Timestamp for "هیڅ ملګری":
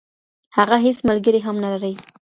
0.85-1.39